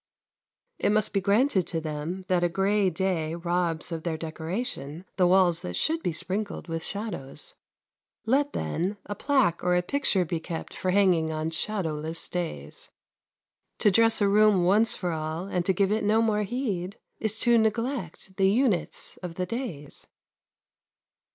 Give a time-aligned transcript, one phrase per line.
[0.79, 5.27] It must be granted to them that a grey day robs of their decoration the
[5.27, 7.53] walls that should be sprinkled with shadows.
[8.25, 12.89] Let, then, a plaque or a picture be kept for hanging on shadowless clays.
[13.77, 17.39] To dress a room once for all, and to give it no more heed, is
[17.41, 20.07] to neglect the units of the days.